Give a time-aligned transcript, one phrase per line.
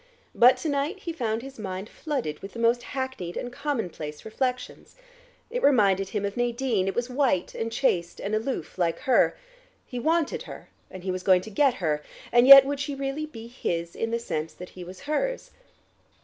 [0.33, 4.95] But to night he found his mind flooded with the most hackneyed and commonplace reflections.
[5.51, 9.37] It reminded him of Nadine; it was white and chaste and aloof like her...
[9.85, 12.01] he wanted her, and he was going to get her,
[12.31, 15.51] and yet would she really be his in the sense that he was hers?